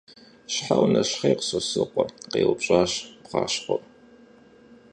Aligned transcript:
–Щхьэ 0.53 0.75
унэщхъей, 0.83 1.35
Сосрыкъуэ?– 1.47 2.05
къеупщӀащ 2.31 2.91
бгъащхъуэр. 3.23 3.81